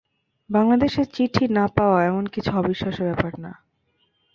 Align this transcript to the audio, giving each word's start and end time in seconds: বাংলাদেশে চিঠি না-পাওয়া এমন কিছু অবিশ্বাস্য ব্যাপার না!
বাংলাদেশে 0.49 1.01
চিঠি 1.13 1.45
না-পাওয়া 1.49 1.99
এমন 2.03 2.23
কিছু 2.27 2.49
অবিশ্বাস্য 2.55 2.99
ব্যাপার 3.03 3.33
না! 3.39 3.51